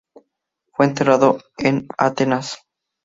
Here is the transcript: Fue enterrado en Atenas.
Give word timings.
Fue 0.73 0.87
enterrado 0.87 1.37
en 1.59 1.87
Atenas. 1.95 2.57